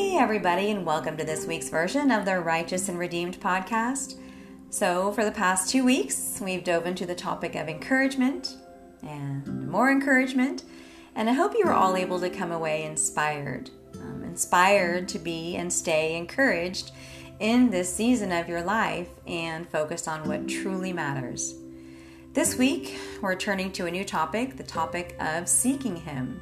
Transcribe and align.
Hey, 0.00 0.16
everybody, 0.16 0.70
and 0.70 0.86
welcome 0.86 1.18
to 1.18 1.24
this 1.24 1.46
week's 1.46 1.68
version 1.68 2.10
of 2.10 2.24
the 2.24 2.40
Righteous 2.40 2.88
and 2.88 2.98
Redeemed 2.98 3.38
podcast. 3.38 4.14
So, 4.70 5.12
for 5.12 5.26
the 5.26 5.30
past 5.30 5.68
two 5.68 5.84
weeks, 5.84 6.40
we've 6.42 6.64
dove 6.64 6.86
into 6.86 7.04
the 7.04 7.14
topic 7.14 7.54
of 7.54 7.68
encouragement 7.68 8.56
and 9.02 9.68
more 9.68 9.90
encouragement, 9.90 10.64
and 11.14 11.28
I 11.28 11.34
hope 11.34 11.52
you 11.52 11.66
were 11.66 11.74
all 11.74 11.96
able 11.96 12.18
to 12.20 12.30
come 12.30 12.50
away 12.50 12.82
inspired. 12.82 13.68
Um, 14.00 14.24
inspired 14.24 15.06
to 15.10 15.18
be 15.18 15.56
and 15.56 15.70
stay 15.70 16.16
encouraged 16.16 16.92
in 17.38 17.68
this 17.68 17.94
season 17.94 18.32
of 18.32 18.48
your 18.48 18.62
life 18.62 19.10
and 19.26 19.68
focus 19.68 20.08
on 20.08 20.26
what 20.26 20.48
truly 20.48 20.94
matters. 20.94 21.56
This 22.32 22.56
week, 22.56 22.98
we're 23.20 23.36
turning 23.36 23.70
to 23.72 23.84
a 23.84 23.90
new 23.90 24.06
topic 24.06 24.56
the 24.56 24.64
topic 24.64 25.14
of 25.20 25.46
seeking 25.46 25.96
Him 25.96 26.40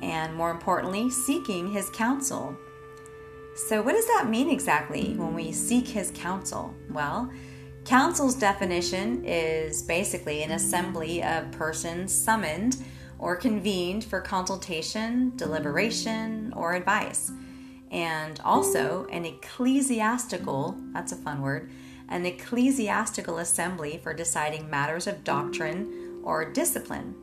and 0.00 0.34
more 0.34 0.50
importantly, 0.50 1.10
seeking 1.10 1.70
his 1.70 1.90
counsel. 1.90 2.56
So, 3.66 3.82
what 3.82 3.92
does 3.92 4.06
that 4.06 4.28
mean 4.30 4.50
exactly 4.50 5.14
when 5.16 5.34
we 5.34 5.50
seek 5.50 5.88
his 5.88 6.12
counsel? 6.14 6.74
Well, 6.90 7.30
counsel's 7.84 8.36
definition 8.36 9.24
is 9.24 9.82
basically 9.82 10.42
an 10.42 10.52
assembly 10.52 11.22
of 11.24 11.50
persons 11.50 12.14
summoned 12.14 12.76
or 13.18 13.34
convened 13.34 14.04
for 14.04 14.20
consultation, 14.20 15.32
deliberation, 15.36 16.52
or 16.56 16.74
advice. 16.74 17.32
And 17.90 18.40
also 18.44 19.06
an 19.10 19.24
ecclesiastical, 19.24 20.78
that's 20.92 21.12
a 21.12 21.16
fun 21.16 21.42
word, 21.42 21.68
an 22.08 22.24
ecclesiastical 22.24 23.38
assembly 23.38 23.98
for 24.02 24.14
deciding 24.14 24.70
matters 24.70 25.06
of 25.06 25.24
doctrine 25.24 26.20
or 26.22 26.50
discipline 26.52 27.16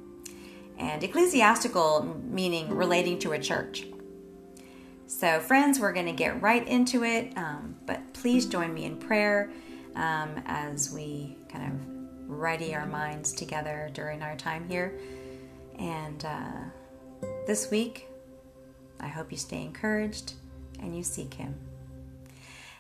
and 0.77 1.01
ecclesiastical 1.01 2.21
meaning 2.29 2.75
relating 2.75 3.17
to 3.19 3.31
a 3.31 3.39
church. 3.39 3.88
So, 5.07 5.39
friends, 5.39 5.79
we're 5.79 5.93
going 5.93 6.07
to 6.07 6.13
get 6.13 6.41
right 6.41 6.67
into 6.67 7.03
it, 7.03 7.37
um, 7.37 7.75
but 7.85 8.13
please 8.13 8.47
join 8.47 8.73
me 8.73 8.85
in 8.85 8.97
prayer 8.97 9.51
um, 9.95 10.41
as 10.47 10.91
we 10.91 11.37
kind 11.47 11.71
of 11.71 12.29
ready 12.39 12.73
our 12.73 12.87
minds 12.87 13.31
together 13.31 13.91
during 13.93 14.23
our 14.23 14.35
time 14.35 14.67
here. 14.67 14.97
And 15.77 16.25
uh, 16.25 17.27
this 17.45 17.69
week, 17.69 18.07
I 18.99 19.07
hope 19.07 19.31
you 19.31 19.37
stay 19.37 19.61
encouraged 19.61 20.33
and 20.79 20.97
you 20.97 21.03
seek 21.03 21.35
Him. 21.35 21.53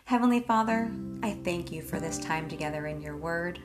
Heavenly 0.05 0.39
Father, 0.39 0.91
I 1.21 1.37
thank 1.43 1.71
you 1.71 1.83
for 1.83 1.99
this 1.99 2.17
time 2.17 2.49
together 2.49 2.87
in 2.87 3.01
your 3.01 3.17
word. 3.17 3.59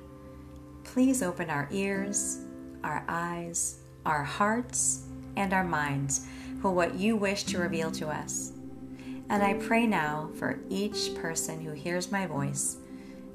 Please 0.85 1.23
open 1.23 1.49
our 1.49 1.67
ears, 1.71 2.41
our 2.85 3.07
eyes, 3.09 3.79
our 4.05 4.23
hearts, 4.23 5.05
and 5.37 5.55
our 5.55 5.65
minds 5.65 6.27
for 6.61 6.71
what 6.71 6.95
you 6.95 7.17
wish 7.17 7.45
to 7.45 7.59
reveal 7.59 7.91
to 7.93 8.09
us. 8.09 8.53
And 9.29 9.43
I 9.43 9.55
pray 9.55 9.87
now 9.87 10.31
for 10.39 10.61
each 10.69 11.15
person 11.15 11.61
who 11.61 11.73
hears 11.73 12.11
my 12.11 12.27
voice 12.27 12.79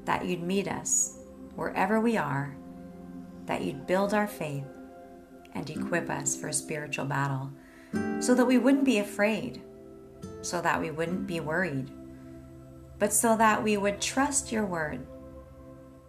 that 0.04 0.24
you'd 0.24 0.42
meet 0.42 0.68
us 0.68 1.18
wherever 1.54 2.00
we 2.00 2.16
are, 2.16 2.54
that 3.46 3.62
you'd 3.62 3.86
build 3.86 4.14
our 4.14 4.26
faith 4.26 4.66
and 5.54 5.68
equip 5.70 6.10
us 6.10 6.36
for 6.36 6.48
a 6.48 6.52
spiritual 6.52 7.06
battle 7.06 7.50
so 8.20 8.34
that 8.34 8.44
we 8.44 8.58
wouldn't 8.58 8.84
be 8.84 8.98
afraid, 8.98 9.62
so 10.42 10.60
that 10.60 10.80
we 10.80 10.90
wouldn't 10.90 11.26
be 11.26 11.40
worried, 11.40 11.90
but 12.98 13.12
so 13.12 13.36
that 13.36 13.62
we 13.62 13.76
would 13.76 14.00
trust 14.00 14.52
your 14.52 14.66
word. 14.66 15.06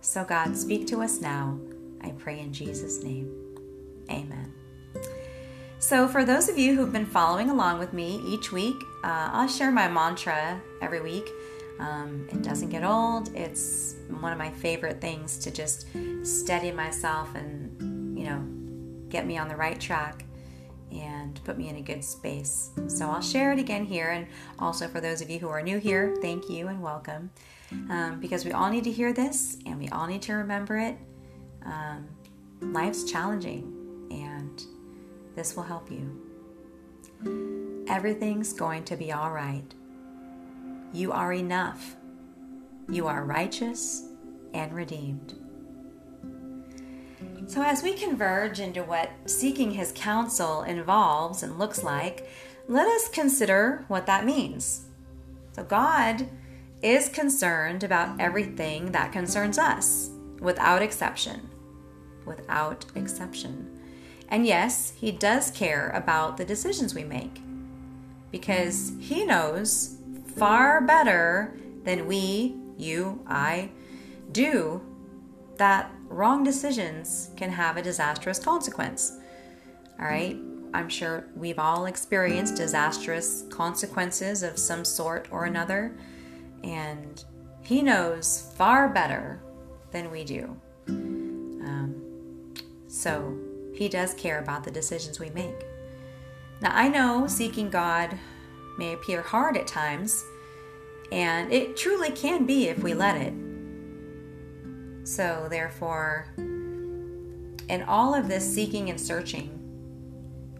So, 0.01 0.23
God, 0.23 0.55
speak 0.55 0.87
to 0.87 1.01
us 1.01 1.21
now. 1.21 1.59
I 2.01 2.11
pray 2.11 2.39
in 2.39 2.53
Jesus' 2.53 3.03
name. 3.03 3.33
Amen. 4.09 4.56
So, 5.79 6.07
for 6.07 6.25
those 6.25 6.49
of 6.49 6.57
you 6.57 6.75
who've 6.75 6.91
been 6.91 7.05
following 7.05 7.51
along 7.51 7.77
with 7.77 7.93
me 7.93 8.19
each 8.25 8.51
week, 8.51 8.81
uh, 9.03 9.29
I'll 9.31 9.47
share 9.47 9.71
my 9.71 9.87
mantra 9.87 10.59
every 10.81 11.01
week. 11.01 11.29
Um, 11.79 12.27
it 12.31 12.41
doesn't 12.41 12.69
get 12.69 12.83
old. 12.83 13.33
It's 13.35 13.95
one 14.19 14.31
of 14.31 14.39
my 14.39 14.49
favorite 14.49 14.99
things 14.99 15.37
to 15.37 15.51
just 15.51 15.85
steady 16.23 16.71
myself 16.71 17.33
and, 17.35 18.17
you 18.17 18.25
know, 18.25 18.43
get 19.09 19.27
me 19.27 19.37
on 19.37 19.47
the 19.47 19.55
right 19.55 19.79
track 19.79 20.25
and 20.91 21.39
put 21.43 21.59
me 21.59 21.69
in 21.69 21.75
a 21.75 21.81
good 21.81 22.03
space. 22.03 22.71
So 22.87 23.07
I'll 23.11 23.21
share 23.21 23.53
it 23.53 23.59
again 23.59 23.85
here. 23.85 24.09
And 24.09 24.25
also 24.57 24.87
for 24.87 24.99
those 24.99 25.21
of 25.21 25.29
you 25.29 25.37
who 25.37 25.49
are 25.49 25.61
new 25.61 25.77
here, 25.77 26.17
thank 26.23 26.49
you 26.49 26.69
and 26.69 26.81
welcome. 26.81 27.29
Um, 27.91 28.19
because 28.19 28.45
we 28.45 28.51
all 28.51 28.71
need 28.71 28.85
to 28.85 28.91
hear 28.91 29.13
this 29.13 29.57
and 29.67 29.77
we 29.77 29.89
all 29.89 30.07
need 30.07 30.23
to 30.23 30.33
remember 30.33 30.77
it. 30.79 30.97
Um, 31.63 32.07
life's 32.61 33.03
challenging 33.03 33.77
this 35.37 35.55
will 35.55 35.63
help 35.63 35.91
you. 35.91 37.85
Everything's 37.87 38.53
going 38.53 38.83
to 38.85 38.97
be 38.97 39.11
all 39.11 39.31
right. 39.31 39.71
You 40.91 41.11
are 41.11 41.31
enough. 41.31 41.95
You 42.89 43.05
are 43.05 43.23
righteous 43.23 44.07
and 44.55 44.73
redeemed. 44.73 45.35
So, 47.45 47.61
as 47.61 47.83
we 47.83 47.93
converge 47.93 48.59
into 48.59 48.81
what 48.81 49.11
seeking 49.25 49.71
His 49.71 49.93
counsel 49.95 50.63
involves 50.63 51.43
and 51.43 51.59
looks 51.59 51.83
like, 51.83 52.27
let 52.67 52.87
us 52.87 53.07
consider 53.07 53.85
what 53.87 54.07
that 54.07 54.25
means. 54.25 54.87
So, 55.51 55.63
God 55.63 56.27
is 56.81 57.09
concerned 57.09 57.83
about 57.83 58.19
everything 58.19 58.91
that 58.91 59.11
concerns 59.11 59.59
us, 59.59 60.09
without 60.39 60.81
exception. 60.81 61.47
Without 62.25 62.85
exception. 62.95 63.76
And 64.29 64.45
yes, 64.45 64.93
He 64.95 65.11
does 65.11 65.51
care 65.51 65.89
about 65.91 66.37
the 66.37 66.45
decisions 66.45 66.93
we 66.93 67.03
make 67.03 67.41
because 68.31 68.91
He 68.99 69.25
knows 69.25 69.97
far 70.35 70.81
better 70.81 71.57
than 71.83 72.07
we, 72.07 72.55
you, 72.77 73.23
I, 73.27 73.71
do 74.31 74.81
that 75.57 75.91
wrong 76.09 76.43
decisions 76.43 77.31
can 77.35 77.49
have 77.49 77.77
a 77.77 77.81
disastrous 77.81 78.39
consequence. 78.39 79.17
All 79.99 80.05
right? 80.05 80.37
I'm 80.73 80.89
sure 80.89 81.25
we've 81.35 81.59
all 81.59 81.85
experienced 81.85 82.55
disastrous 82.55 83.45
consequences 83.49 84.43
of 84.43 84.59
some 84.59 84.85
sort 84.85 85.27
or 85.31 85.45
another, 85.45 85.97
and 86.63 87.23
He 87.61 87.81
knows 87.81 88.53
far 88.55 88.89
better 88.89 89.41
than 89.91 90.11
we 90.11 90.23
do. 90.23 90.55
Um, 90.87 92.53
so, 92.87 93.37
he 93.77 93.89
does 93.89 94.13
care 94.13 94.39
about 94.39 94.63
the 94.63 94.71
decisions 94.71 95.19
we 95.19 95.29
make. 95.29 95.65
Now, 96.61 96.71
I 96.73 96.87
know 96.87 97.27
seeking 97.27 97.69
God 97.69 98.17
may 98.77 98.93
appear 98.93 99.21
hard 99.21 99.55
at 99.57 99.67
times, 99.67 100.23
and 101.11 101.51
it 101.53 101.77
truly 101.77 102.11
can 102.11 102.45
be 102.45 102.67
if 102.67 102.81
we 102.81 102.93
let 102.93 103.15
it. 103.21 103.33
So, 105.03 105.47
therefore, 105.49 106.27
in 106.37 107.83
all 107.87 108.13
of 108.13 108.27
this 108.27 108.51
seeking 108.51 108.89
and 108.89 108.99
searching, 108.99 109.53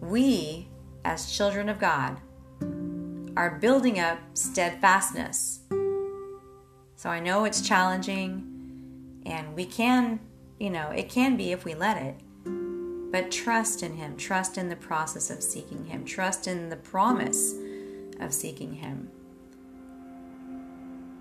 we, 0.00 0.68
as 1.04 1.32
children 1.32 1.68
of 1.68 1.78
God, 1.78 2.18
are 3.36 3.58
building 3.60 3.98
up 3.98 4.18
steadfastness. 4.34 5.60
So, 6.96 7.10
I 7.10 7.20
know 7.20 7.44
it's 7.44 7.60
challenging, 7.60 9.22
and 9.26 9.54
we 9.54 9.66
can, 9.66 10.20
you 10.58 10.70
know, 10.70 10.90
it 10.90 11.08
can 11.08 11.36
be 11.36 11.52
if 11.52 11.64
we 11.64 11.74
let 11.74 11.96
it. 11.96 12.14
But 13.10 13.30
trust 13.30 13.82
in 13.82 13.94
Him, 13.94 14.16
trust 14.16 14.58
in 14.58 14.68
the 14.68 14.76
process 14.76 15.30
of 15.30 15.42
seeking 15.42 15.86
Him, 15.86 16.04
trust 16.04 16.46
in 16.46 16.68
the 16.68 16.76
promise 16.76 17.54
of 18.20 18.34
seeking 18.34 18.74
Him. 18.74 19.10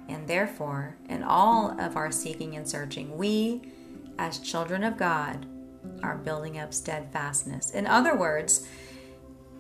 And 0.10 0.28
therefore, 0.28 0.98
in 1.10 1.24
all 1.24 1.80
of 1.80 1.96
our 1.96 2.12
seeking 2.12 2.56
and 2.56 2.68
searching, 2.68 3.18
we, 3.18 3.62
as 4.18 4.40
children 4.40 4.84
of 4.84 4.98
God, 4.98 5.46
are 6.04 6.18
building 6.18 6.60
up 6.60 6.74
steadfastness. 6.74 7.72
In 7.72 7.88
other 7.88 8.16
words, 8.16 8.68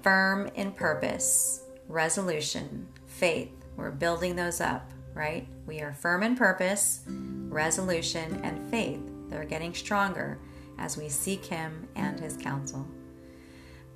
firm 0.01 0.49
in 0.55 0.71
purpose, 0.71 1.63
resolution, 1.87 2.87
faith. 3.05 3.51
We're 3.75 3.91
building 3.91 4.35
those 4.35 4.59
up, 4.59 4.89
right? 5.13 5.47
We 5.65 5.81
are 5.81 5.93
firm 5.93 6.23
in 6.23 6.35
purpose, 6.35 7.03
resolution, 7.07 8.41
and 8.43 8.69
faith. 8.69 8.99
They're 9.29 9.45
getting 9.45 9.73
stronger 9.73 10.39
as 10.77 10.97
we 10.97 11.09
seek 11.09 11.45
Him 11.45 11.87
and 11.95 12.19
His 12.19 12.37
counsel. 12.37 12.87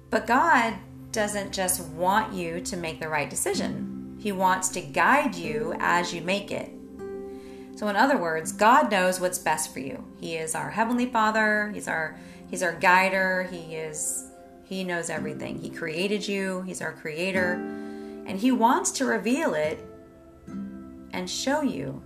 But 0.10 0.28
God 0.28 0.76
doesn't 1.12 1.54
just 1.54 1.82
want 1.88 2.34
you 2.34 2.62
to 2.62 2.78
make 2.78 3.00
the 3.00 3.10
right 3.10 3.30
decision, 3.30 4.18
He 4.20 4.32
wants 4.32 4.70
to 4.70 4.82
guide 4.82 5.36
you 5.36 5.76
as 5.80 6.14
you 6.14 6.22
make 6.22 6.52
it. 6.52 6.72
So, 7.76 7.88
in 7.88 7.96
other 7.96 8.18
words, 8.18 8.52
God 8.52 8.92
knows 8.92 9.20
what's 9.20 9.40
best 9.40 9.74
for 9.74 9.80
you. 9.80 10.04
He 10.20 10.36
is 10.36 10.54
our 10.54 10.70
Heavenly 10.70 11.08
Father, 11.08 11.72
He's 11.74 11.88
our 11.88 12.18
He's 12.50 12.64
our 12.64 12.74
guider, 12.74 13.48
He 13.52 13.76
is 13.76 14.26
He 14.66 14.84
knows 14.84 15.10
everything. 15.10 15.60
He 15.60 15.70
created 15.70 16.28
you, 16.28 16.62
He's 16.62 16.82
our 16.82 16.94
creator, 16.94 17.54
and 18.26 18.40
He 18.40 18.52
wants 18.52 18.92
to 18.92 19.06
reveal 19.06 19.54
it 19.54 19.80
and 21.14 21.30
show 21.30 21.62
you 21.62 22.02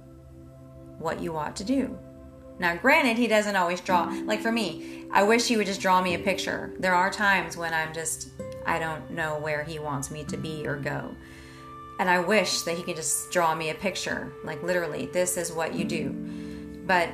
what 0.97 1.19
you 1.21 1.35
ought 1.35 1.55
to 1.57 1.63
do. 1.63 1.97
Now, 2.57 2.75
granted, 2.75 3.17
he 3.17 3.27
doesn't 3.27 3.55
always 3.55 3.81
draw. 3.81 4.05
Like 4.25 4.41
for 4.41 4.51
me, 4.51 5.05
I 5.11 5.23
wish 5.23 5.47
he 5.47 5.57
would 5.57 5.67
just 5.67 5.81
draw 5.81 6.01
me 6.01 6.15
a 6.15 6.19
picture. 6.19 6.73
There 6.79 6.95
are 6.95 7.09
times 7.09 7.57
when 7.57 7.73
I'm 7.73 7.93
just, 7.93 8.29
I 8.65 8.79
don't 8.79 9.11
know 9.11 9.37
where 9.39 9.63
he 9.63 9.79
wants 9.79 10.09
me 10.09 10.23
to 10.25 10.37
be 10.37 10.65
or 10.65 10.77
go. 10.77 11.15
And 11.99 12.09
I 12.09 12.19
wish 12.19 12.61
that 12.63 12.75
he 12.75 12.83
could 12.83 12.97
just 12.97 13.31
draw 13.31 13.55
me 13.55 13.69
a 13.69 13.75
picture, 13.75 14.33
like 14.43 14.61
literally, 14.63 15.05
this 15.07 15.37
is 15.37 15.51
what 15.51 15.73
you 15.73 15.85
do. 15.85 16.09
But 16.85 17.09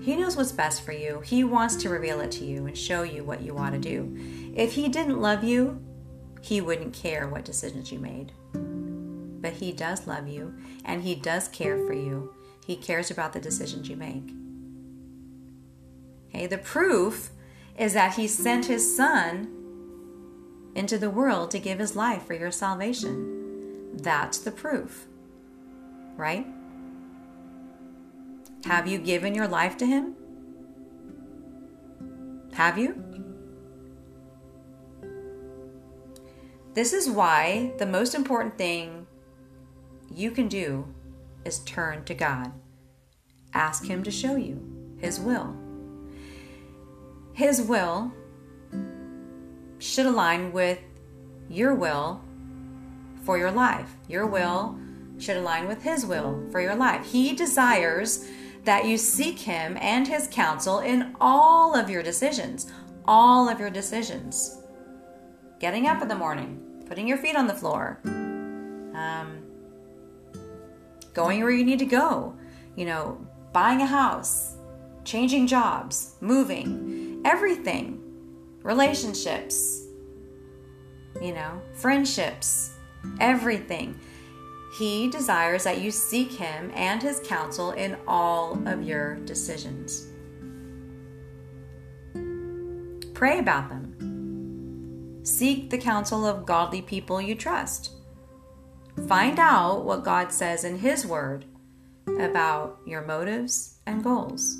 he 0.00 0.16
knows 0.16 0.36
what's 0.36 0.52
best 0.52 0.82
for 0.82 0.92
you. 0.92 1.20
He 1.20 1.44
wants 1.44 1.76
to 1.76 1.88
reveal 1.88 2.20
it 2.20 2.30
to 2.32 2.44
you 2.44 2.66
and 2.66 2.76
show 2.76 3.02
you 3.02 3.24
what 3.24 3.42
you 3.42 3.56
ought 3.56 3.70
to 3.70 3.78
do. 3.78 4.16
If 4.54 4.74
he 4.74 4.88
didn't 4.88 5.20
love 5.20 5.42
you, 5.42 5.82
he 6.40 6.60
wouldn't 6.60 6.94
care 6.94 7.26
what 7.26 7.44
decisions 7.44 7.90
you 7.90 7.98
made. 7.98 8.32
But 9.40 9.54
he 9.54 9.72
does 9.72 10.06
love 10.06 10.28
you 10.28 10.54
and 10.84 11.02
he 11.02 11.14
does 11.14 11.48
care 11.48 11.78
for 11.86 11.92
you. 11.92 12.34
He 12.66 12.76
cares 12.76 13.10
about 13.10 13.32
the 13.32 13.40
decisions 13.40 13.88
you 13.88 13.96
make. 13.96 14.30
Okay, 16.38 16.46
the 16.46 16.58
proof 16.58 17.30
is 17.76 17.94
that 17.94 18.14
he 18.14 18.28
sent 18.28 18.66
his 18.66 18.96
son 18.96 19.48
into 20.76 20.96
the 20.96 21.10
world 21.10 21.50
to 21.50 21.58
give 21.58 21.80
his 21.80 21.96
life 21.96 22.28
for 22.28 22.34
your 22.34 22.52
salvation. 22.52 23.90
That's 23.96 24.38
the 24.38 24.52
proof, 24.52 25.08
right? 26.16 26.46
Have 28.66 28.86
you 28.86 28.98
given 28.98 29.34
your 29.34 29.48
life 29.48 29.76
to 29.78 29.86
him? 29.86 30.14
Have 32.52 32.78
you? 32.78 33.02
This 36.74 36.92
is 36.92 37.10
why 37.10 37.72
the 37.78 37.86
most 37.86 38.14
important 38.14 38.56
thing 38.56 39.08
you 40.14 40.30
can 40.30 40.46
do 40.46 40.86
is 41.44 41.58
turn 41.64 42.04
to 42.04 42.14
God. 42.14 42.52
Ask 43.52 43.86
Him 43.86 44.04
to 44.04 44.10
show 44.12 44.36
you 44.36 44.96
His 45.00 45.18
will. 45.18 45.56
His 47.38 47.62
will 47.62 48.12
should 49.78 50.06
align 50.06 50.50
with 50.50 50.80
your 51.48 51.72
will 51.72 52.20
for 53.22 53.38
your 53.38 53.52
life. 53.52 53.94
Your 54.08 54.26
will 54.26 54.76
should 55.20 55.36
align 55.36 55.68
with 55.68 55.80
His 55.80 56.04
will 56.04 56.44
for 56.50 56.60
your 56.60 56.74
life. 56.74 57.06
He 57.06 57.36
desires 57.36 58.26
that 58.64 58.86
you 58.86 58.98
seek 58.98 59.38
Him 59.38 59.78
and 59.80 60.08
His 60.08 60.26
counsel 60.26 60.80
in 60.80 61.14
all 61.20 61.76
of 61.76 61.88
your 61.88 62.02
decisions. 62.02 62.72
All 63.04 63.48
of 63.48 63.60
your 63.60 63.70
decisions. 63.70 64.58
Getting 65.60 65.86
up 65.86 66.02
in 66.02 66.08
the 66.08 66.16
morning, 66.16 66.82
putting 66.88 67.06
your 67.06 67.18
feet 67.18 67.36
on 67.36 67.46
the 67.46 67.54
floor, 67.54 68.00
um, 68.04 69.44
going 71.14 71.40
where 71.40 71.52
you 71.52 71.64
need 71.64 71.78
to 71.78 71.86
go, 71.86 72.34
you 72.74 72.84
know, 72.84 73.24
buying 73.52 73.80
a 73.80 73.86
house, 73.86 74.56
changing 75.04 75.46
jobs, 75.46 76.16
moving 76.20 77.07
everything 77.24 78.02
relationships, 78.62 79.86
you 81.22 81.32
know, 81.32 81.60
friendships, 81.72 82.76
everything. 83.20 83.98
He 84.76 85.08
desires 85.08 85.64
that 85.64 85.80
you 85.80 85.90
seek 85.90 86.32
Him 86.32 86.70
and 86.74 87.02
His 87.02 87.20
counsel 87.24 87.72
in 87.72 87.96
all 88.06 88.60
of 88.68 88.82
your 88.82 89.16
decisions. 89.16 90.08
Pray 93.14 93.38
about 93.38 93.68
them. 93.70 95.20
Seek 95.24 95.70
the 95.70 95.78
counsel 95.78 96.26
of 96.26 96.46
godly 96.46 96.82
people 96.82 97.20
you 97.20 97.34
trust. 97.34 97.92
Find 99.06 99.38
out 99.38 99.84
what 99.84 100.04
God 100.04 100.32
says 100.32 100.64
in 100.64 100.78
His 100.78 101.06
Word 101.06 101.46
about 102.20 102.80
your 102.84 103.02
motives 103.02 103.78
and 103.86 104.04
goals 104.04 104.58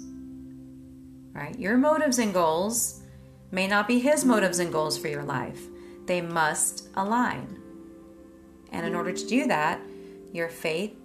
right? 1.33 1.59
Your 1.59 1.77
motives 1.77 2.19
and 2.19 2.33
goals 2.33 3.03
may 3.51 3.67
not 3.67 3.89
be 3.89 3.99
His 3.99 4.25
motives 4.25 4.59
and 4.59 4.73
goals 4.73 4.99
for 4.99 5.09
your 5.09 5.25
life, 5.25 5.63
they 6.07 6.21
must 6.21 6.89
align. 6.95 7.59
And 8.73 8.87
in 8.87 8.95
order 8.95 9.13
to 9.13 9.27
do 9.27 9.47
that, 9.47 9.81
your 10.33 10.49
faith 10.49 10.97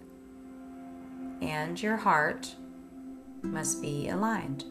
and 1.42 1.82
your 1.82 1.98
heart 1.98 2.56
must 3.42 3.82
be 3.82 4.10
aligned 4.10 4.66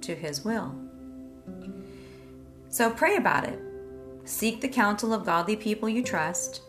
to 0.00 0.14
His 0.14 0.44
will. 0.44 0.74
So 2.68 2.90
pray 2.90 3.16
about 3.16 3.44
it. 3.44 3.60
Seek 4.24 4.60
the 4.60 4.68
counsel 4.68 5.12
of 5.12 5.24
godly 5.24 5.56
people 5.56 5.88
you 5.88 6.02
trust. 6.02 6.62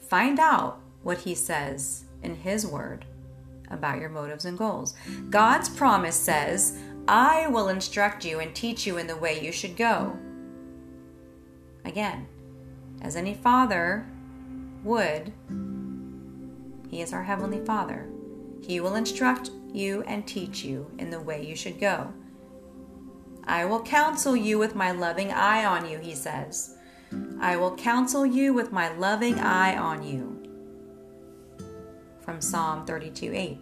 Find 0.00 0.38
out 0.38 0.80
what 1.02 1.18
He 1.18 1.34
says 1.34 2.04
in 2.22 2.36
His 2.36 2.66
Word 2.66 3.04
about 3.70 3.98
your 3.98 4.08
motives 4.08 4.44
and 4.44 4.58
goals. 4.58 4.94
God's 5.30 5.68
promise 5.68 6.16
says, 6.16 6.78
I 7.08 7.46
will 7.48 7.68
instruct 7.68 8.24
you 8.24 8.40
and 8.40 8.54
teach 8.54 8.86
you 8.86 8.98
in 8.98 9.06
the 9.06 9.16
way 9.16 9.42
you 9.42 9.52
should 9.52 9.76
go. 9.76 10.16
Again, 11.84 12.26
as 13.02 13.16
any 13.16 13.34
father 13.34 14.06
would, 14.84 15.32
He 16.88 17.00
is 17.00 17.12
our 17.12 17.22
Heavenly 17.22 17.64
Father. 17.64 18.08
He 18.62 18.80
will 18.80 18.96
instruct 18.96 19.50
you 19.72 20.02
and 20.02 20.26
teach 20.26 20.64
you 20.64 20.90
in 20.98 21.10
the 21.10 21.20
way 21.20 21.44
you 21.44 21.56
should 21.56 21.80
go. 21.80 22.12
I 23.44 23.64
will 23.64 23.82
counsel 23.82 24.36
you 24.36 24.58
with 24.58 24.74
my 24.74 24.92
loving 24.92 25.30
eye 25.32 25.64
on 25.64 25.88
you, 25.88 25.98
he 25.98 26.14
says. 26.14 26.76
I 27.40 27.56
will 27.56 27.74
counsel 27.74 28.26
you 28.26 28.52
with 28.52 28.70
my 28.70 28.92
loving 28.96 29.40
eye 29.40 29.76
on 29.76 30.02
you 30.02 30.39
from 32.30 32.40
Psalm 32.40 32.86
32 32.86 33.32
8. 33.34 33.58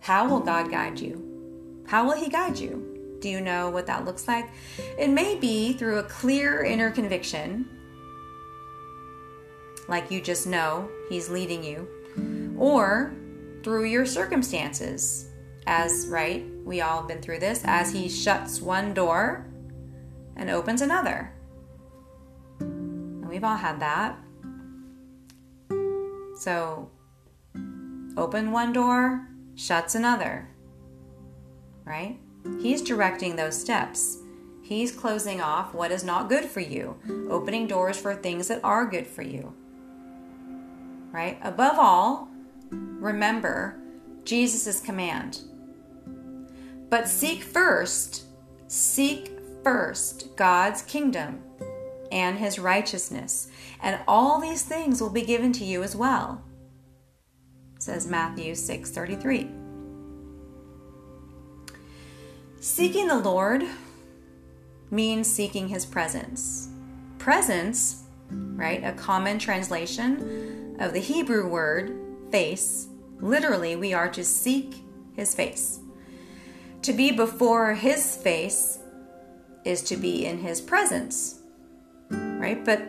How 0.00 0.28
will 0.28 0.40
God 0.40 0.70
guide 0.70 1.00
you? 1.00 1.82
How 1.86 2.04
will 2.04 2.16
He 2.22 2.28
guide 2.28 2.58
you? 2.58 3.16
Do 3.22 3.30
you 3.30 3.40
know 3.40 3.70
what 3.70 3.86
that 3.86 4.04
looks 4.04 4.28
like? 4.28 4.50
It 4.98 5.08
may 5.08 5.36
be 5.36 5.72
through 5.72 6.00
a 6.00 6.02
clear 6.02 6.64
inner 6.64 6.90
conviction, 6.90 7.66
like 9.88 10.10
you 10.10 10.20
just 10.20 10.46
know 10.46 10.90
He's 11.08 11.30
leading 11.30 11.64
you, 11.64 11.88
or 12.58 13.14
through 13.64 13.86
your 13.86 14.04
circumstances, 14.04 15.30
as, 15.66 16.06
right, 16.08 16.44
we 16.62 16.82
all 16.82 16.98
have 16.98 17.08
been 17.08 17.22
through 17.22 17.38
this, 17.38 17.62
as 17.64 17.90
He 17.90 18.06
shuts 18.06 18.60
one 18.60 18.92
door 18.92 19.46
and 20.36 20.50
opens 20.50 20.82
another. 20.82 21.32
And 22.60 23.26
we've 23.26 23.44
all 23.44 23.56
had 23.56 23.80
that. 23.80 24.18
So, 26.38 26.88
open 28.16 28.52
one 28.52 28.72
door, 28.72 29.26
shuts 29.56 29.96
another. 29.96 30.48
Right? 31.84 32.20
He's 32.60 32.80
directing 32.80 33.34
those 33.34 33.60
steps. 33.60 34.18
He's 34.62 34.92
closing 34.92 35.40
off 35.40 35.74
what 35.74 35.90
is 35.90 36.04
not 36.04 36.28
good 36.28 36.44
for 36.44 36.60
you, 36.60 36.94
opening 37.28 37.66
doors 37.66 37.98
for 37.98 38.14
things 38.14 38.46
that 38.46 38.60
are 38.62 38.86
good 38.86 39.08
for 39.08 39.22
you. 39.22 39.52
Right? 41.10 41.40
Above 41.42 41.76
all, 41.76 42.28
remember 42.70 43.76
Jesus' 44.22 44.78
command. 44.78 45.40
But 46.88 47.08
seek 47.08 47.42
first, 47.42 48.26
seek 48.68 49.32
first 49.64 50.36
God's 50.36 50.82
kingdom 50.82 51.42
and 52.10 52.38
his 52.38 52.58
righteousness, 52.58 53.48
and 53.82 54.00
all 54.06 54.40
these 54.40 54.62
things 54.62 55.00
will 55.00 55.10
be 55.10 55.22
given 55.22 55.52
to 55.52 55.64
you 55.64 55.82
as 55.82 55.94
well, 55.94 56.42
says 57.78 58.06
Matthew 58.06 58.54
6:33. 58.54 59.50
Seeking 62.60 63.06
the 63.06 63.18
Lord 63.18 63.64
means 64.90 65.26
seeking 65.26 65.68
his 65.68 65.86
presence. 65.86 66.68
Presence, 67.18 68.04
right? 68.30 68.82
A 68.84 68.92
common 68.92 69.38
translation 69.38 70.76
of 70.80 70.92
the 70.92 71.00
Hebrew 71.00 71.48
word 71.48 71.96
face. 72.30 72.88
Literally, 73.20 73.76
we 73.76 73.92
are 73.92 74.08
to 74.10 74.24
seek 74.24 74.82
his 75.14 75.34
face. 75.34 75.80
To 76.82 76.92
be 76.92 77.12
before 77.12 77.74
his 77.74 78.16
face 78.16 78.78
is 79.64 79.82
to 79.82 79.96
be 79.96 80.24
in 80.24 80.38
his 80.38 80.60
presence 80.60 81.37
right? 82.38 82.64
But 82.64 82.82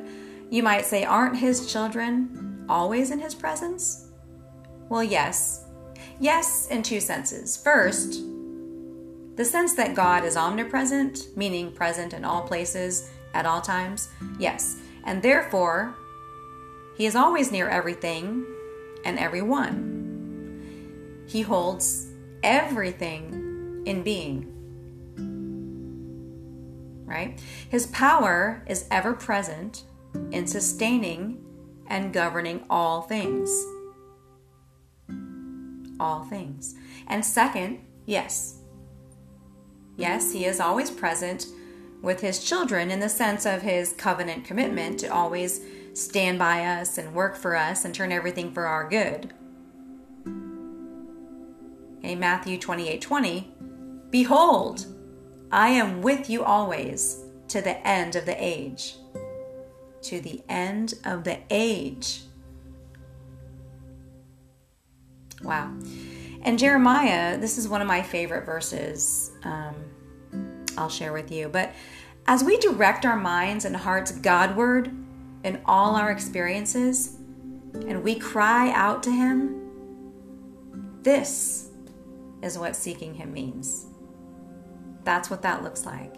you 0.50 0.64
might 0.64 0.86
say, 0.86 1.04
aren't 1.04 1.38
his 1.38 1.72
children 1.72 2.66
always 2.70 3.12
in 3.12 3.20
his 3.20 3.36
presence? 3.36 4.08
Well, 4.90 5.04
yes. 5.04 5.66
Yes, 6.20 6.68
in 6.70 6.84
two 6.84 7.00
senses. 7.00 7.58
First, 7.58 8.22
the 9.36 9.46
sense 9.46 9.74
that 9.76 9.96
God 9.96 10.26
is 10.26 10.36
omnipresent, 10.36 11.38
meaning 11.38 11.72
present 11.72 12.14
in 12.14 12.26
all 12.26 12.42
places 12.42 13.10
at 13.34 13.46
all 13.46 13.62
times, 13.62 14.10
yes. 14.38 14.78
And 15.06 15.22
therefore, 15.22 15.96
he 16.98 17.06
is 17.06 17.16
always 17.16 17.52
near 17.52 17.70
everything 17.70 18.46
and 19.06 19.18
everyone. 19.18 21.26
He 21.28 21.42
holds 21.42 22.08
everything 22.44 23.84
in 23.86 24.04
being 24.04 24.54
right? 27.10 27.42
His 27.68 27.88
power 27.88 28.64
is 28.68 28.86
ever 28.92 29.14
present 29.14 29.84
in 30.32 30.48
sustaining 30.48 31.44
and 31.88 32.14
governing 32.14 32.64
all 32.70 33.02
things. 33.02 33.50
All 36.00 36.24
things. 36.24 36.76
And 37.08 37.26
second, 37.26 37.80
yes. 38.06 38.60
Yes, 39.98 40.32
he 40.32 40.46
is 40.46 40.60
always 40.60 40.92
present 40.92 41.48
with 42.02 42.22
his 42.22 42.44
children 42.44 42.92
in 42.92 43.00
the 43.00 43.10
sense 43.10 43.46
of 43.46 43.64
his 43.64 43.94
covenant 43.94 44.46
commitment 44.46 45.00
to 45.00 45.08
always 45.08 45.60
stand 45.94 46.40
by 46.40 46.64
us 46.64 46.98
and 46.98 47.14
work 47.14 47.36
for 47.36 47.56
us 47.56 47.84
and 47.84 47.94
turn 47.94 48.12
everything 48.12 48.54
for 48.54 48.66
our 48.66 48.88
good. 48.88 49.34
In 52.02 52.18
Matthew 52.20 52.58
28 52.58 53.02
20, 53.02 53.54
Behold, 54.10 54.86
I 55.52 55.70
am 55.70 56.02
with 56.02 56.30
you 56.30 56.44
always 56.44 57.24
to 57.50 57.62
the 57.62 57.86
end 57.88 58.16
of 58.16 58.26
the 58.26 58.36
age. 58.44 58.96
To 60.04 60.22
the 60.22 60.42
end 60.48 60.94
of 61.04 61.24
the 61.24 61.40
age. 61.50 62.22
Wow. 65.44 65.74
And 66.42 66.60
Jeremiah, 66.60 67.38
this 67.38 67.58
is 67.58 67.68
one 67.68 67.82
of 67.82 67.88
my 67.88 68.02
favorite 68.02 68.46
verses 68.46 69.32
um, 69.44 69.76
I'll 70.78 70.90
share 70.90 71.14
with 71.14 71.32
you. 71.32 71.50
But 71.50 71.74
as 72.28 72.44
we 72.44 72.58
direct 72.58 73.06
our 73.06 73.18
minds 73.18 73.66
and 73.66 73.76
hearts 73.76 74.12
Godward 74.12 74.92
in 75.44 75.62
all 75.66 75.96
our 75.96 76.12
experiences, 76.12 77.18
and 77.74 78.04
we 78.04 78.16
cry 78.16 78.72
out 78.72 79.04
to 79.04 79.12
Him, 79.12 81.00
this 81.02 81.70
is 82.42 82.58
what 82.58 82.76
seeking 82.76 83.16
Him 83.16 83.34
means. 83.34 83.89
That's 85.04 85.30
what 85.30 85.42
that 85.42 85.64
looks 85.64 85.86
like. 85.86 86.16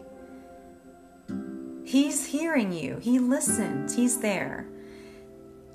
He's 1.84 2.26
hearing 2.26 2.72
you, 2.72 2.98
He 2.98 3.20
listens, 3.20 3.96
He's 3.96 4.20
there, 4.20 4.68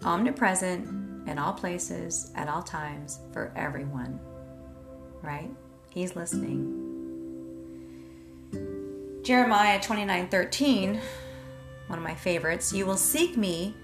omnipresent 0.04 1.28
in 1.28 1.38
all 1.38 1.52
places, 1.52 2.30
at 2.34 2.48
all 2.48 2.62
times, 2.62 3.18
for 3.32 3.52
everyone. 3.56 4.18
Right? 5.22 5.50
He's 5.90 6.14
listening. 6.14 6.82
Jeremiah 9.24 9.80
29 9.80 10.28
13, 10.28 11.00
one 11.88 11.98
of 11.98 12.04
my 12.04 12.14
favorites, 12.14 12.72
you 12.72 12.86
will 12.86 12.96
seek 12.96 13.36
me 13.36 13.74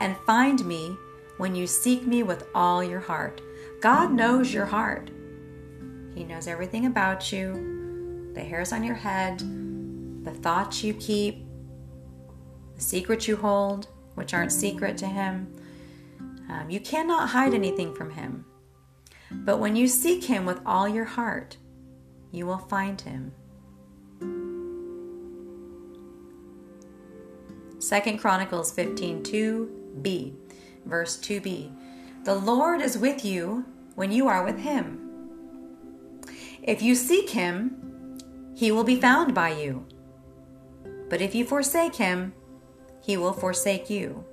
and 0.00 0.16
find 0.26 0.64
me 0.64 0.96
when 1.36 1.54
you 1.54 1.66
seek 1.66 2.06
me 2.06 2.22
with 2.24 2.46
all 2.54 2.82
your 2.82 3.00
heart. 3.00 3.40
God 3.80 4.10
knows 4.10 4.52
your 4.52 4.66
heart. 4.66 5.10
He 6.14 6.24
knows 6.24 6.48
everything 6.48 6.86
about 6.86 7.30
you, 7.32 7.77
the 8.38 8.44
hairs 8.44 8.72
on 8.72 8.84
your 8.84 8.94
head, 8.94 9.40
the 10.24 10.30
thoughts 10.30 10.84
you 10.84 10.94
keep, 10.94 11.44
the 12.76 12.80
secrets 12.80 13.26
you 13.26 13.36
hold, 13.36 13.88
which 14.14 14.32
aren't 14.32 14.52
secret 14.52 14.96
to 14.98 15.06
Him. 15.06 15.52
Um, 16.48 16.70
you 16.70 16.78
cannot 16.78 17.30
hide 17.30 17.52
anything 17.52 17.92
from 17.92 18.10
Him. 18.10 18.44
But 19.30 19.58
when 19.58 19.74
you 19.74 19.88
seek 19.88 20.24
Him 20.24 20.46
with 20.46 20.60
all 20.64 20.88
your 20.88 21.04
heart, 21.04 21.56
you 22.30 22.46
will 22.46 22.58
find 22.58 23.00
Him. 23.00 23.32
Second 27.80 28.18
Chronicles 28.18 28.70
15 28.70 29.22
2b, 29.24 30.34
verse 30.86 31.18
2b. 31.18 31.74
The 32.24 32.34
Lord 32.36 32.80
is 32.80 32.96
with 32.96 33.24
you 33.24 33.64
when 33.96 34.12
you 34.12 34.28
are 34.28 34.44
with 34.44 34.60
Him. 34.60 35.04
If 36.62 36.82
you 36.82 36.94
seek 36.94 37.30
Him, 37.30 37.87
He 38.58 38.72
will 38.72 38.82
be 38.82 39.00
found 39.00 39.36
by 39.36 39.50
you. 39.50 39.86
But 41.08 41.20
if 41.20 41.32
you 41.32 41.44
forsake 41.44 41.94
Him, 41.94 42.32
He 43.00 43.16
will 43.16 43.32
forsake 43.32 43.88
you. 43.88 44.24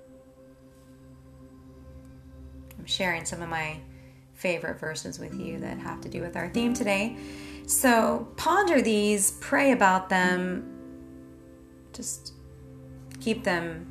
I'm 2.80 2.88
sharing 2.88 3.24
some 3.24 3.44
of 3.44 3.50
my 3.50 3.78
favorite 4.34 4.80
verses 4.80 5.20
with 5.20 5.40
you 5.40 5.60
that 5.60 5.78
have 5.78 6.02
to 6.02 6.10
do 6.10 6.22
with 6.22 6.36
our 6.36 6.50
theme 6.50 6.74
today. 6.74 7.18
So 7.68 8.28
ponder 8.36 8.82
these, 8.82 9.34
pray 9.42 9.74
about 9.74 10.10
them, 10.10 10.74
just 11.94 12.34
keep 13.20 13.44
them 13.44 13.86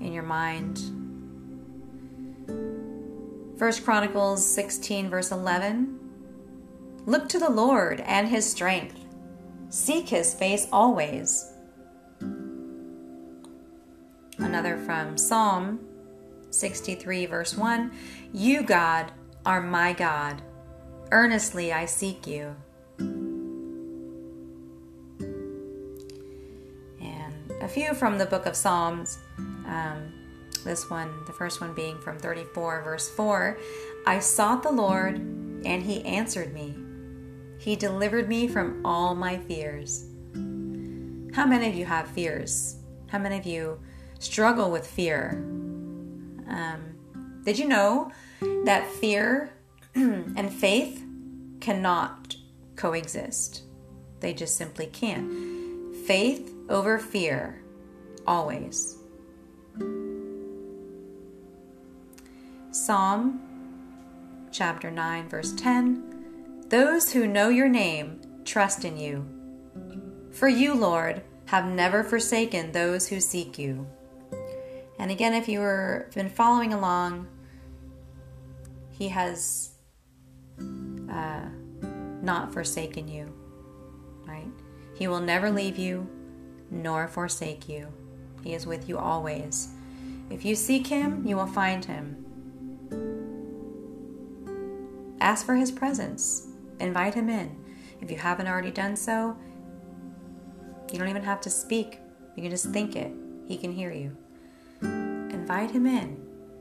in 0.00 0.12
your 0.12 0.22
mind. 0.22 0.78
First 3.58 3.84
Chronicles 3.84 4.46
16, 4.46 5.10
verse 5.10 5.32
11. 5.32 5.96
Look 7.06 7.28
to 7.30 7.40
the 7.40 7.50
Lord 7.50 8.00
and 8.02 8.28
his 8.28 8.48
strength. 8.48 8.99
Seek 9.70 10.08
his 10.08 10.34
face 10.34 10.66
always. 10.72 11.52
Another 14.38 14.76
from 14.78 15.16
Psalm 15.16 15.78
63, 16.50 17.26
verse 17.26 17.56
1 17.56 17.92
You, 18.32 18.62
God, 18.62 19.12
are 19.46 19.62
my 19.62 19.92
God. 19.92 20.42
Earnestly 21.12 21.72
I 21.72 21.86
seek 21.86 22.26
you. 22.26 22.56
And 27.00 27.52
a 27.60 27.68
few 27.68 27.94
from 27.94 28.18
the 28.18 28.26
book 28.26 28.46
of 28.46 28.56
Psalms. 28.56 29.18
Um, 29.38 30.12
this 30.64 30.90
one, 30.90 31.24
the 31.26 31.32
first 31.32 31.60
one 31.60 31.74
being 31.74 31.98
from 32.00 32.18
34, 32.18 32.82
verse 32.82 33.08
4 33.08 33.56
I 34.04 34.18
sought 34.18 34.64
the 34.64 34.72
Lord, 34.72 35.14
and 35.14 35.82
he 35.82 36.04
answered 36.04 36.52
me. 36.52 36.74
He 37.60 37.76
delivered 37.76 38.26
me 38.26 38.48
from 38.48 38.80
all 38.86 39.14
my 39.14 39.36
fears. 39.36 40.06
How 41.34 41.44
many 41.44 41.68
of 41.68 41.74
you 41.74 41.84
have 41.84 42.08
fears? 42.08 42.76
How 43.08 43.18
many 43.18 43.36
of 43.36 43.44
you 43.44 43.78
struggle 44.18 44.70
with 44.70 44.86
fear? 44.86 45.32
Um, 46.48 46.94
did 47.44 47.58
you 47.58 47.68
know 47.68 48.12
that 48.64 48.90
fear 48.90 49.52
and 49.94 50.50
faith 50.50 51.04
cannot 51.60 52.34
coexist? 52.76 53.64
They 54.20 54.32
just 54.32 54.56
simply 54.56 54.86
can't. 54.86 55.94
Faith 56.06 56.54
over 56.70 56.98
fear, 56.98 57.62
always. 58.26 58.96
Psalm 62.70 63.38
chapter 64.50 64.90
9, 64.90 65.28
verse 65.28 65.52
10 65.52 66.19
Those 66.70 67.10
who 67.10 67.26
know 67.26 67.48
your 67.48 67.68
name 67.68 68.20
trust 68.44 68.84
in 68.84 68.96
you. 68.96 69.26
For 70.30 70.46
you, 70.46 70.72
Lord, 70.72 71.20
have 71.46 71.66
never 71.66 72.04
forsaken 72.04 72.70
those 72.70 73.08
who 73.08 73.18
seek 73.18 73.58
you. 73.58 73.88
And 74.96 75.10
again, 75.10 75.34
if 75.34 75.48
you 75.48 75.58
were 75.58 76.08
been 76.14 76.28
following 76.28 76.72
along, 76.72 77.26
he 78.92 79.08
has 79.08 79.70
uh, 80.60 81.46
not 82.22 82.52
forsaken 82.52 83.08
you, 83.08 83.34
right? 84.24 84.46
He 84.94 85.08
will 85.08 85.18
never 85.18 85.50
leave 85.50 85.76
you 85.76 86.08
nor 86.70 87.08
forsake 87.08 87.68
you. 87.68 87.88
He 88.44 88.54
is 88.54 88.64
with 88.64 88.88
you 88.88 88.96
always. 88.96 89.70
If 90.30 90.44
you 90.44 90.54
seek 90.54 90.86
him, 90.86 91.26
you 91.26 91.34
will 91.34 91.48
find 91.48 91.84
him. 91.84 92.24
Ask 95.20 95.44
for 95.44 95.56
his 95.56 95.72
presence. 95.72 96.46
Invite 96.80 97.14
him 97.14 97.28
in. 97.28 97.56
If 98.00 98.10
you 98.10 98.16
haven't 98.16 98.48
already 98.48 98.70
done 98.70 98.96
so, 98.96 99.36
you 100.90 100.98
don't 100.98 101.08
even 101.08 101.22
have 101.22 101.40
to 101.42 101.50
speak. 101.50 101.98
You 102.36 102.42
can 102.42 102.50
just 102.50 102.70
think 102.70 102.96
it. 102.96 103.12
He 103.46 103.56
can 103.56 103.72
hear 103.72 103.92
you 103.92 104.16
invite 105.50 105.72
him 105.72 105.84
in. 105.84 106.16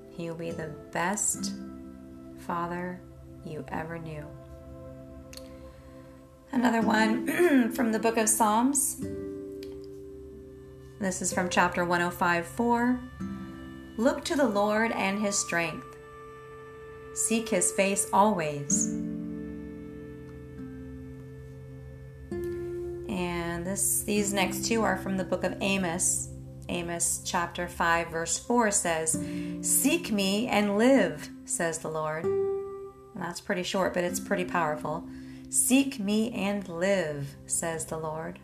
He 0.10 0.28
will 0.28 0.36
be 0.36 0.50
the 0.50 0.74
best 0.92 1.54
father 2.40 3.00
you 3.46 3.64
ever 3.68 4.00
knew. 4.00 4.26
Another 6.52 6.82
one 6.82 7.72
from 7.76 7.92
the 7.92 8.00
book 8.00 8.18
of 8.18 8.28
Psalms. 8.28 9.06
This 11.00 11.22
is 11.22 11.32
from 11.32 11.50
chapter 11.50 11.86
105 11.86 12.48
4. 12.48 13.00
Look 13.98 14.26
to 14.26 14.36
the 14.36 14.48
Lord 14.48 14.92
and 14.92 15.22
his 15.22 15.38
strength, 15.38 15.86
seek 17.14 17.50
his 17.50 17.72
face 17.72 18.08
always. 18.12 19.09
These 24.06 24.34
next 24.34 24.66
two 24.66 24.84
are 24.84 24.98
from 24.98 25.18
the 25.18 25.24
book 25.24 25.44
of 25.44 25.56
Amos, 25.62 26.30
Amos 26.70 27.22
chapter 27.26 27.68
5, 27.68 28.10
verse 28.10 28.38
4 28.38 28.72
says, 28.72 29.20
Seek 29.62 30.12
me 30.12 30.48
and 30.48 30.78
live, 30.78 31.30
says 31.46 31.80
the 31.80 31.90
Lord. 31.90 32.26
And 32.26 33.16
that's 33.16 33.42
pretty 33.42 33.64
short, 33.64 33.94
but 33.94 34.04
it's 34.04 34.20
pretty 34.20 34.46
powerful. 34.46 35.08
Seek 35.50 36.00
me 36.00 36.32
and 36.32 36.68
live, 36.70 37.36
says 37.48 37.86
the 37.86 37.98
Lord. 37.98 38.40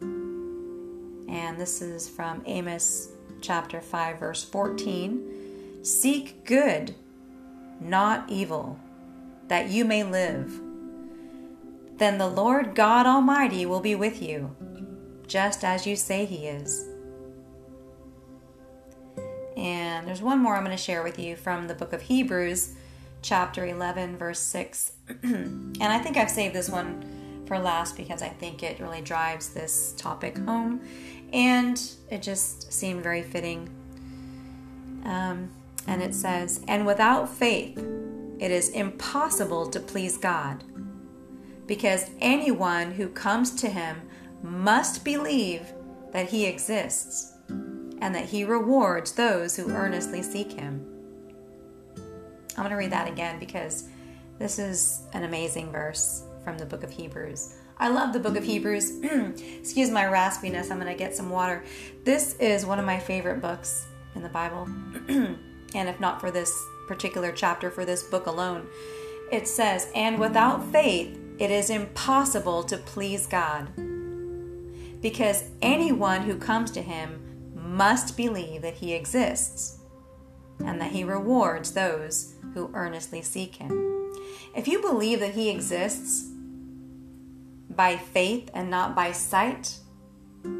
And 0.00 1.58
this 1.58 1.80
is 1.80 2.08
from 2.08 2.42
Amos 2.44 3.08
chapter 3.40 3.80
5, 3.80 4.18
verse 4.18 4.44
14. 4.44 5.80
Seek 5.82 6.44
good, 6.44 6.94
not 7.80 8.28
evil, 8.28 8.78
that 9.48 9.68
you 9.70 9.84
may 9.84 10.04
live. 10.04 10.60
Then 11.96 12.18
the 12.18 12.28
Lord 12.28 12.74
God 12.74 13.06
Almighty 13.06 13.64
will 13.64 13.80
be 13.80 13.94
with 13.94 14.20
you, 14.20 14.54
just 15.32 15.64
as 15.64 15.86
you 15.86 15.96
say 15.96 16.26
He 16.26 16.46
is. 16.46 16.86
And 19.56 20.06
there's 20.06 20.20
one 20.20 20.38
more 20.38 20.56
I'm 20.56 20.64
going 20.64 20.76
to 20.76 20.82
share 20.82 21.02
with 21.02 21.18
you 21.18 21.36
from 21.36 21.68
the 21.68 21.74
book 21.74 21.94
of 21.94 22.02
Hebrews, 22.02 22.74
chapter 23.22 23.64
11, 23.64 24.18
verse 24.18 24.40
6. 24.40 24.92
and 25.22 25.82
I 25.82 25.98
think 25.98 26.18
I've 26.18 26.30
saved 26.30 26.54
this 26.54 26.68
one 26.68 27.44
for 27.46 27.58
last 27.58 27.96
because 27.96 28.20
I 28.20 28.28
think 28.28 28.62
it 28.62 28.78
really 28.78 29.00
drives 29.00 29.54
this 29.54 29.94
topic 29.96 30.36
home 30.36 30.82
and 31.32 31.80
it 32.10 32.20
just 32.20 32.70
seemed 32.70 33.02
very 33.02 33.22
fitting. 33.22 33.70
Um, 35.04 35.50
and 35.86 36.02
it 36.02 36.14
says, 36.14 36.62
And 36.68 36.84
without 36.84 37.26
faith, 37.26 37.78
it 38.38 38.50
is 38.50 38.68
impossible 38.68 39.70
to 39.70 39.80
please 39.80 40.18
God 40.18 40.62
because 41.66 42.10
anyone 42.20 42.92
who 42.92 43.08
comes 43.08 43.54
to 43.54 43.70
him 43.70 44.02
must 44.42 45.04
believe 45.04 45.72
that 46.12 46.28
he 46.28 46.46
exists 46.46 47.32
and 47.48 48.14
that 48.14 48.26
he 48.26 48.44
rewards 48.44 49.12
those 49.12 49.56
who 49.56 49.70
earnestly 49.70 50.22
seek 50.22 50.52
him. 50.52 50.86
I'm 52.50 52.64
going 52.64 52.70
to 52.70 52.76
read 52.76 52.92
that 52.92 53.08
again 53.08 53.38
because 53.38 53.88
this 54.38 54.58
is 54.58 55.02
an 55.12 55.24
amazing 55.24 55.70
verse 55.70 56.24
from 56.44 56.58
the 56.58 56.66
book 56.66 56.82
of 56.82 56.90
Hebrews. 56.90 57.54
I 57.78 57.88
love 57.88 58.12
the 58.12 58.20
book 58.20 58.36
of 58.36 58.44
Hebrews. 58.44 59.00
Excuse 59.02 59.90
my 59.90 60.04
raspiness, 60.04 60.70
I'm 60.70 60.78
going 60.78 60.92
to 60.92 60.98
get 60.98 61.14
some 61.14 61.30
water. 61.30 61.64
This 62.04 62.34
is 62.34 62.66
one 62.66 62.78
of 62.78 62.84
my 62.84 62.98
favorite 62.98 63.40
books 63.40 63.86
in 64.14 64.22
the 64.22 64.28
Bible. 64.28 64.68
and 65.08 65.88
if 65.88 65.98
not 65.98 66.20
for 66.20 66.30
this 66.30 66.52
particular 66.86 67.32
chapter, 67.32 67.70
for 67.70 67.84
this 67.84 68.02
book 68.02 68.26
alone, 68.26 68.66
it 69.30 69.48
says, 69.48 69.90
And 69.94 70.18
without 70.18 70.64
faith, 70.70 71.18
it 71.38 71.50
is 71.50 71.70
impossible 71.70 72.64
to 72.64 72.76
please 72.76 73.26
God. 73.26 73.68
Because 75.02 75.44
anyone 75.60 76.22
who 76.22 76.36
comes 76.36 76.70
to 76.70 76.80
him 76.80 77.52
must 77.54 78.16
believe 78.16 78.62
that 78.62 78.74
he 78.74 78.94
exists 78.94 79.78
and 80.64 80.80
that 80.80 80.92
he 80.92 81.04
rewards 81.04 81.72
those 81.72 82.34
who 82.54 82.70
earnestly 82.72 83.20
seek 83.20 83.56
him. 83.56 84.12
If 84.54 84.68
you 84.68 84.80
believe 84.80 85.20
that 85.20 85.34
he 85.34 85.50
exists 85.50 86.30
by 87.70 87.96
faith 87.96 88.50
and 88.54 88.70
not 88.70 88.94
by 88.94 89.12
sight, 89.12 89.78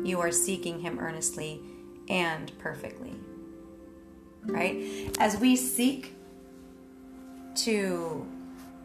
you 0.03 0.21
are 0.21 0.33
seeking 0.33 0.81
him 0.81 0.99
earnestly 0.99 1.61
and 2.09 2.51
perfectly. 2.59 3.15
Right? 4.45 5.11
As 5.19 5.37
we 5.37 5.55
seek 5.55 6.15
to 7.57 8.27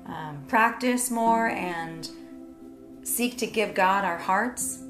um, 0.05 0.43
practice 0.47 1.09
more 1.09 1.47
and 1.47 2.09
seek 3.03 3.37
to 3.37 3.47
give 3.47 3.73
God 3.73 4.03
our 4.03 4.17
hearts, 4.17 4.83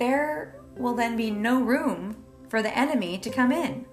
there 0.00 0.56
will 0.76 0.94
then 0.94 1.16
be 1.16 1.30
no 1.30 1.60
room 1.60 2.16
for 2.48 2.62
the 2.62 2.76
enemy 2.76 3.18
to 3.18 3.30
come 3.30 3.52
in. 3.52 3.86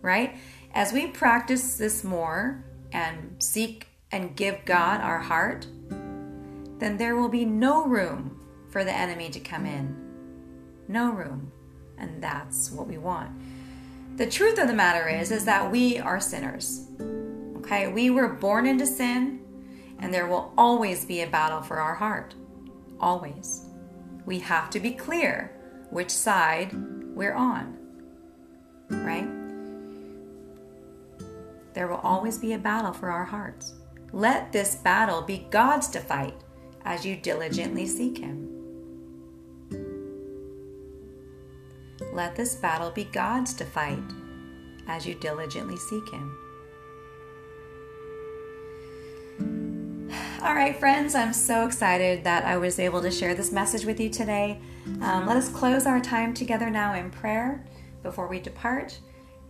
Right? 0.00 0.36
As 0.74 0.92
we 0.92 1.06
practice 1.06 1.76
this 1.76 2.02
more 2.02 2.64
and 2.92 3.36
seek 3.38 3.88
and 4.10 4.34
give 4.34 4.64
God 4.64 5.00
our 5.00 5.20
heart, 5.20 5.66
then 6.78 6.96
there 6.96 7.14
will 7.14 7.28
be 7.28 7.44
no 7.44 7.84
room 7.84 8.40
for 8.70 8.84
the 8.84 8.92
enemy 8.92 9.28
to 9.30 9.38
come 9.38 9.66
in. 9.66 9.94
No 10.88 11.12
room. 11.12 11.52
And 11.98 12.22
that's 12.22 12.72
what 12.72 12.88
we 12.88 12.98
want. 12.98 13.30
The 14.16 14.26
truth 14.26 14.58
of 14.58 14.66
the 14.66 14.74
matter 14.74 15.08
is 15.08 15.30
is 15.30 15.44
that 15.44 15.70
we 15.70 15.98
are 15.98 16.20
sinners. 16.20 16.86
Okay? 17.58 17.92
We 17.92 18.10
were 18.10 18.28
born 18.28 18.66
into 18.66 18.86
sin, 18.86 19.40
and 20.00 20.12
there 20.12 20.26
will 20.26 20.52
always 20.56 21.04
be 21.04 21.20
a 21.20 21.26
battle 21.28 21.62
for 21.62 21.78
our 21.80 21.94
heart. 21.94 22.34
Always. 22.98 23.66
We 24.24 24.38
have 24.40 24.70
to 24.70 24.80
be 24.80 24.92
clear 24.92 25.52
which 25.90 26.10
side 26.10 26.72
we're 27.14 27.34
on. 27.34 27.78
Right? 28.88 29.28
There 31.74 31.88
will 31.88 31.96
always 31.96 32.38
be 32.38 32.52
a 32.52 32.58
battle 32.58 32.92
for 32.92 33.10
our 33.10 33.24
hearts. 33.24 33.74
Let 34.12 34.52
this 34.52 34.74
battle 34.76 35.22
be 35.22 35.46
God's 35.50 35.88
to 35.88 36.00
fight 36.00 36.34
as 36.84 37.04
you 37.04 37.16
diligently 37.16 37.86
seek 37.86 38.18
Him. 38.18 38.48
Let 42.12 42.36
this 42.36 42.56
battle 42.56 42.90
be 42.90 43.04
God's 43.04 43.54
to 43.54 43.64
fight 43.64 44.02
as 44.86 45.06
you 45.06 45.14
diligently 45.14 45.76
seek 45.76 46.08
Him. 46.10 46.36
All 50.42 50.56
right, 50.56 50.76
friends, 50.76 51.14
I'm 51.14 51.32
so 51.32 51.64
excited 51.66 52.24
that 52.24 52.44
I 52.44 52.56
was 52.56 52.80
able 52.80 53.00
to 53.02 53.12
share 53.12 53.32
this 53.32 53.52
message 53.52 53.84
with 53.84 54.00
you 54.00 54.10
today. 54.10 54.60
Um, 55.00 55.24
let 55.24 55.36
us 55.36 55.48
close 55.48 55.86
our 55.86 56.00
time 56.00 56.34
together 56.34 56.68
now 56.68 56.94
in 56.94 57.12
prayer 57.12 57.64
before 58.02 58.26
we 58.26 58.40
depart. 58.40 58.98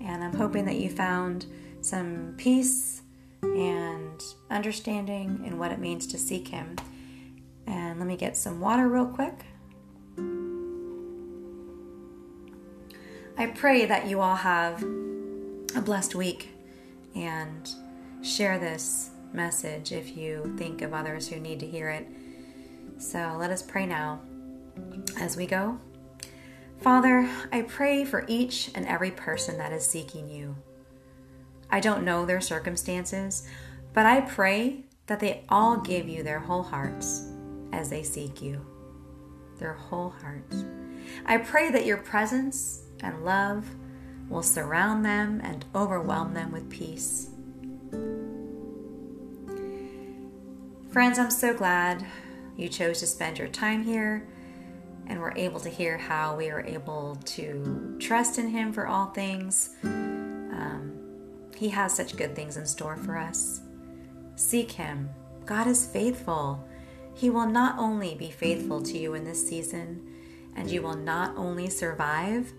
And 0.03 0.23
I'm 0.23 0.35
hoping 0.35 0.67
that 0.67 0.77
you 0.77 0.91
found 0.91 1.47
some 1.81 2.35
peace 2.37 3.01
and 3.41 4.23
understanding 4.51 5.43
in 5.47 5.59
what 5.59 5.73
it 5.73 5.79
means 5.79 6.07
to 6.09 6.19
seek 6.19 6.49
Him. 6.49 6.77
And 7.67 7.99
let 7.99 8.07
me 8.07 8.19
get 8.19 8.37
some 8.37 8.61
water 8.61 8.87
real 8.87 9.07
quick. 9.07 9.47
I 13.39 13.47
pray 13.47 13.87
that 13.87 14.09
you 14.09 14.21
all 14.21 14.37
have 14.37 14.83
a 15.75 15.81
blessed 15.83 16.15
week 16.15 16.51
and 17.15 17.67
share 18.23 18.59
this 18.59 19.12
message 19.35 19.93
if 19.93 20.17
you 20.17 20.55
think 20.59 20.83
of 20.83 20.93
others 20.93 21.29
who 21.29 21.41
need 21.41 21.61
to 21.61 21.67
hear 21.67 21.89
it. 21.91 22.07
So 22.99 23.37
let 23.39 23.51
us 23.51 23.63
pray 23.63 23.87
now 23.87 24.21
as 25.19 25.37
we 25.37 25.47
go. 25.47 25.79
Father, 26.81 27.29
I 27.53 27.63
pray 27.63 28.05
for 28.05 28.25
each 28.29 28.71
and 28.75 28.87
every 28.87 29.11
person 29.11 29.59
that 29.59 29.73
is 29.73 29.87
seeking 29.87 30.29
you. 30.29 30.57
I 31.71 31.81
don't 31.81 32.05
know 32.05 32.27
their 32.27 32.41
circumstances, 32.41 33.47
but 33.93 34.05
I 34.05 34.21
pray 34.21 34.85
that 35.07 35.21
they 35.21 35.45
all 35.49 35.77
give 35.77 36.09
you 36.09 36.23
their 36.23 36.41
whole 36.41 36.63
hearts 36.63 37.25
as 37.73 37.89
they 37.89 38.03
seek 38.03 38.43
you. 38.43 38.65
Their 39.59 39.75
whole 39.75 40.11
hearts. 40.11 40.65
I 41.25 41.39
pray 41.39 41.71
that 41.71 41.87
your 41.87 41.99
presence 41.99 42.83
and 43.01 43.25
love 43.25 43.67
will 44.29 44.43
surround 44.43 45.05
them 45.05 45.41
and 45.43 45.65
overwhelm 45.75 46.35
them 46.35 46.53
with 46.53 46.71
peace. 46.71 47.31
Friends, 50.93 51.19
I'm 51.19 51.31
so 51.31 51.55
glad 51.55 52.05
you 52.55 52.69
chose 52.69 53.01
to 53.01 53.07
spend 53.07 53.39
your 53.39 53.49
time 53.49 53.83
here 53.83 54.29
and 55.07 55.19
were 55.19 55.33
able 55.37 55.59
to 55.61 55.71
hear 55.71 55.97
how 55.97 56.37
we 56.37 56.51
are 56.51 56.61
able 56.67 57.17
to 57.25 57.97
trust 57.99 58.37
in 58.37 58.49
Him 58.49 58.75
for 58.75 58.87
all 58.87 59.07
things. 59.07 59.71
Um, 59.85 60.93
he 61.57 61.71
has 61.71 61.97
such 61.97 62.19
good 62.19 62.37
things 62.37 62.59
in 62.59 62.67
store 62.67 62.99
for 62.99 63.17
us. 63.17 63.63
Seek 64.37 64.73
Him. 64.73 65.09
God 65.47 65.67
is 65.67 65.87
faithful. 65.87 66.63
He 67.15 67.31
will 67.31 67.47
not 67.47 67.79
only 67.79 68.15
be 68.15 68.31
faithful 68.31 68.83
to 68.83 68.99
you 68.99 69.15
in 69.15 69.25
this 69.25 69.49
season, 69.49 70.07
and 70.57 70.71
you 70.71 70.83
will 70.83 70.97
not 70.97 71.35
only 71.39 71.71
survive, 71.71 72.53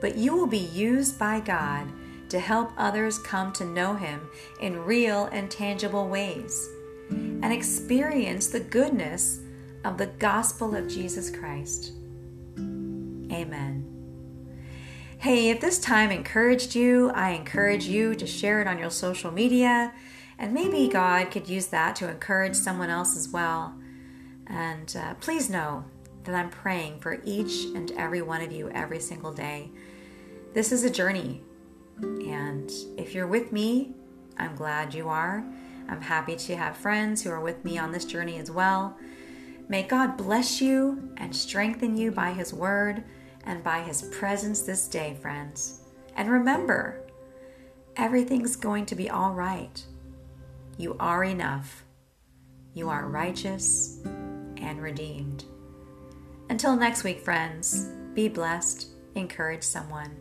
but 0.00 0.16
you 0.16 0.34
will 0.34 0.48
be 0.48 0.58
used 0.58 1.20
by 1.20 1.38
God 1.38 1.86
to 2.30 2.40
help 2.40 2.72
others 2.76 3.16
come 3.20 3.52
to 3.52 3.64
know 3.64 3.94
Him 3.94 4.28
in 4.60 4.84
real 4.84 5.26
and 5.26 5.48
tangible 5.48 6.08
ways 6.08 6.68
and 7.10 7.52
experience 7.52 8.48
the 8.48 8.60
goodness 8.60 9.40
of 9.84 9.98
the 9.98 10.06
gospel 10.06 10.74
of 10.74 10.88
Jesus 10.88 11.30
Christ. 11.30 11.92
Amen. 12.58 13.86
Hey, 15.18 15.50
if 15.50 15.60
this 15.60 15.78
time 15.78 16.10
encouraged 16.10 16.74
you, 16.74 17.10
I 17.10 17.30
encourage 17.30 17.84
you 17.84 18.14
to 18.14 18.26
share 18.26 18.60
it 18.60 18.66
on 18.66 18.78
your 18.78 18.90
social 18.90 19.30
media, 19.30 19.92
and 20.38 20.54
maybe 20.54 20.88
God 20.88 21.30
could 21.30 21.48
use 21.48 21.66
that 21.66 21.96
to 21.96 22.08
encourage 22.08 22.54
someone 22.54 22.88
else 22.88 23.16
as 23.16 23.28
well. 23.28 23.74
And 24.46 24.96
uh, 24.96 25.14
please 25.14 25.50
know 25.50 25.84
that 26.24 26.34
I'm 26.34 26.50
praying 26.50 27.00
for 27.00 27.20
each 27.24 27.66
and 27.74 27.90
every 27.92 28.22
one 28.22 28.40
of 28.40 28.50
you 28.50 28.70
every 28.70 29.00
single 29.00 29.32
day. 29.32 29.70
This 30.54 30.72
is 30.72 30.84
a 30.84 30.90
journey, 30.90 31.42
and 32.02 32.70
if 32.96 33.14
you're 33.14 33.26
with 33.26 33.52
me, 33.52 33.92
I'm 34.38 34.56
glad 34.56 34.94
you 34.94 35.08
are. 35.08 35.44
I'm 35.90 36.00
happy 36.00 36.36
to 36.36 36.56
have 36.56 36.76
friends 36.76 37.22
who 37.22 37.30
are 37.30 37.40
with 37.40 37.64
me 37.64 37.76
on 37.76 37.90
this 37.90 38.04
journey 38.04 38.38
as 38.38 38.50
well. 38.50 38.96
May 39.68 39.82
God 39.82 40.16
bless 40.16 40.60
you 40.60 41.12
and 41.16 41.34
strengthen 41.34 41.96
you 41.96 42.12
by 42.12 42.32
His 42.32 42.54
word 42.54 43.02
and 43.44 43.62
by 43.64 43.82
His 43.82 44.02
presence 44.02 44.62
this 44.62 44.86
day, 44.86 45.16
friends. 45.20 45.80
And 46.14 46.30
remember, 46.30 47.04
everything's 47.96 48.54
going 48.54 48.86
to 48.86 48.94
be 48.94 49.10
all 49.10 49.32
right. 49.32 49.84
You 50.76 50.96
are 51.00 51.24
enough. 51.24 51.84
You 52.72 52.88
are 52.88 53.08
righteous 53.08 53.98
and 54.04 54.80
redeemed. 54.80 55.44
Until 56.48 56.76
next 56.76 57.02
week, 57.02 57.20
friends, 57.20 57.90
be 58.14 58.28
blessed, 58.28 58.88
encourage 59.16 59.64
someone, 59.64 60.16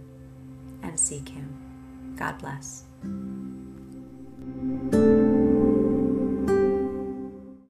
and 0.81 0.99
seek 0.99 1.29
Him. 1.29 2.15
God 2.17 2.39
bless. 2.39 2.85